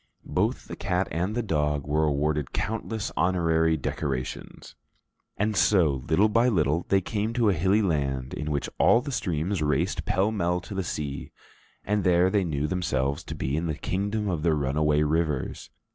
[0.25, 4.73] Both the cat and the dog were awarded countless honorary decorations.
[5.37, 9.11] And so, little by little, they came to a hilly land in which all the
[9.11, 11.31] streams raced pell mell to the sea,
[11.85, 15.69] and there they knew themselves to be in the Kingdom of the Runaway Rivers.